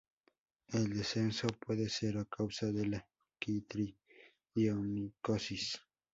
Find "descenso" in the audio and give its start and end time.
0.97-1.45